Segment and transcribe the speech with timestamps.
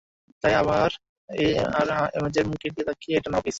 [0.43, 0.89] তাই আমার
[1.73, 1.87] আর
[2.13, 3.49] এমজের মুখের দিকে তাকিয়ে এটা নাও, প্লিজ।